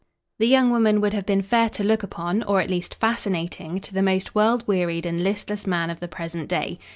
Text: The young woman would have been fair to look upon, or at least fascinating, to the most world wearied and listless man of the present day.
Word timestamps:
The 0.39 0.47
young 0.47 0.71
woman 0.71 0.99
would 1.01 1.13
have 1.13 1.27
been 1.27 1.43
fair 1.43 1.69
to 1.69 1.83
look 1.83 2.01
upon, 2.01 2.41
or 2.41 2.59
at 2.59 2.71
least 2.71 2.95
fascinating, 2.95 3.79
to 3.81 3.93
the 3.93 4.01
most 4.01 4.33
world 4.33 4.67
wearied 4.67 5.05
and 5.05 5.23
listless 5.23 5.67
man 5.67 5.91
of 5.91 5.99
the 5.99 6.07
present 6.07 6.49
day. 6.49 6.79